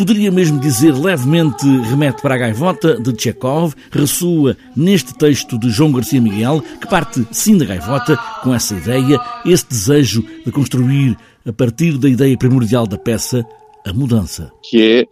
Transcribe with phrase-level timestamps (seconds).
[0.00, 5.92] poderia mesmo dizer levemente remete para a gaivota de Chekhov, ressoa neste texto de João
[5.92, 11.52] Garcia Miguel, que parte sim da gaivota, com essa ideia, esse desejo de construir, a
[11.52, 13.46] partir da ideia primordial da peça,
[13.86, 14.50] a mudança.
[14.62, 15.06] Que é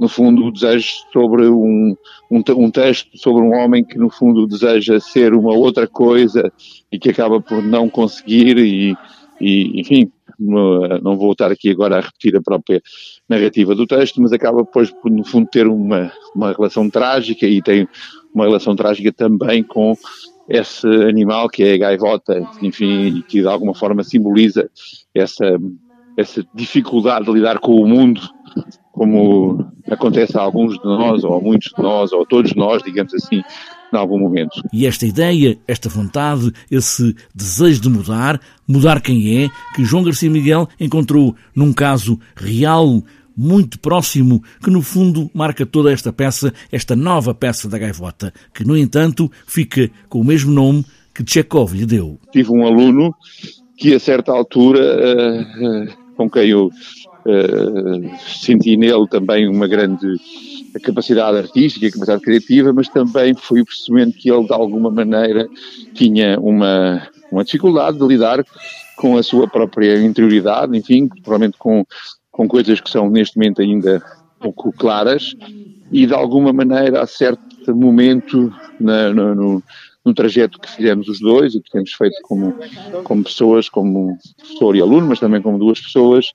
[0.00, 1.94] no fundo, o desejo sobre um,
[2.30, 6.50] um, um, texto sobre um homem que, no fundo, deseja ser uma outra coisa
[6.90, 8.96] e que acaba por não conseguir e,
[9.38, 10.10] e enfim,
[10.40, 12.82] não vou estar aqui agora a repetir a própria
[13.28, 17.86] narrativa do texto, mas acaba depois no fundo, ter uma, uma relação trágica e tem
[18.34, 19.94] uma relação trágica também com
[20.48, 24.68] esse animal que é a gaivota, enfim, que de alguma forma simboliza
[25.14, 25.58] essa,
[26.16, 28.20] essa dificuldade de lidar com o mundo
[28.92, 32.82] como acontece a alguns de nós, ou a muitos de nós, ou a todos nós,
[32.82, 33.42] digamos assim,
[33.92, 34.62] em algum momento.
[34.72, 40.30] E esta ideia, esta vontade, esse desejo de mudar, mudar quem é, que João Garcia
[40.30, 43.02] Miguel encontrou num caso real,
[43.36, 48.64] muito próximo, que no fundo marca toda esta peça, esta nova peça da gaivota, que
[48.64, 52.18] no entanto fica com o mesmo nome que Chekhov lhe deu.
[52.32, 53.14] Tive um aluno
[53.76, 56.70] que a certa altura, uh, uh, com quem eu
[57.26, 60.06] Uh, senti nele também uma grande
[60.78, 65.48] capacidade artística, capacidade criativa, mas também fui percebendo que ele de alguma maneira
[65.94, 68.44] tinha uma, uma dificuldade de lidar
[68.96, 71.84] com a sua própria interioridade, enfim, provavelmente com,
[72.30, 74.02] com coisas que são neste momento ainda
[74.38, 75.34] pouco claras.
[75.90, 79.62] E de alguma maneira a certo momento na, no, no,
[80.04, 82.54] no trajeto que fizemos os dois e que temos feito como,
[83.04, 86.26] como pessoas, como professor e aluno, mas também como duas pessoas,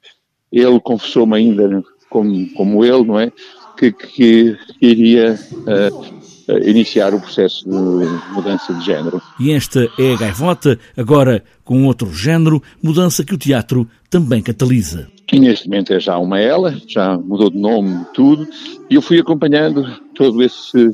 [0.57, 3.31] ele confessou-me ainda, como, como ele, não é?
[3.77, 6.15] Que, que iria uh,
[6.63, 9.21] iniciar o processo de mudança de género.
[9.39, 15.09] E esta é a gaivota, agora com outro género, mudança que o teatro também catalisa.
[15.31, 18.47] E neste momento é já uma ela, já mudou de nome, tudo,
[18.89, 20.91] e eu fui acompanhando todo esse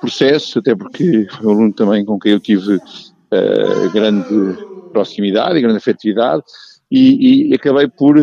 [0.00, 4.56] processo, até porque foi um aluno também com quem eu tive uh, grande
[4.92, 6.42] proximidade e grande afetividade,
[6.90, 8.18] e, e acabei por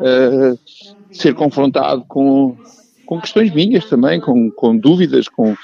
[0.00, 0.58] uh,
[1.12, 2.56] ser confrontado com,
[3.06, 5.56] com questões minhas também, com, com dúvidas, com,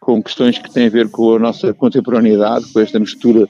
[0.00, 3.48] com questões que têm a ver com a nossa contemporaneidade, com esta mistura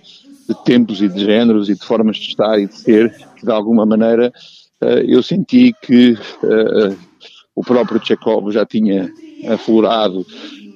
[0.48, 3.52] de tempos e de géneros e de formas de estar e de ser, que de
[3.52, 4.32] alguma maneira
[4.82, 6.96] uh, eu senti que uh,
[7.54, 9.10] o próprio Chekhov já tinha
[9.48, 10.26] aflorado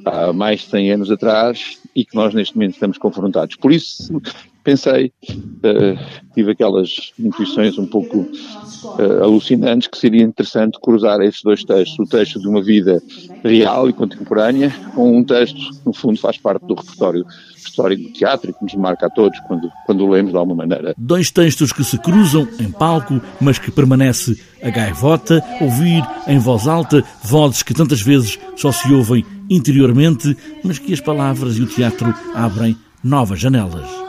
[0.05, 3.57] há mais de 100 anos atrás e que nós neste momento estamos confrontados.
[3.57, 4.21] Por isso
[4.69, 5.99] pensei, uh,
[6.35, 12.05] tive aquelas intuições um pouco uh, alucinantes que seria interessante cruzar esses dois textos, o
[12.05, 13.03] texto de uma vida
[13.43, 17.25] real e contemporânea com um texto que no fundo faz parte do repertório
[17.57, 20.67] histórico do teatro e que nos marca a todos quando, quando o lemos de alguma
[20.67, 20.95] maneira.
[20.99, 26.67] Dois textos que se cruzam em palco, mas que permanece a gaivota, ouvir em voz
[26.69, 31.67] alta vozes que tantas vezes só se ouvem interiormente, mas que as palavras e o
[31.67, 34.08] teatro abrem novas janelas.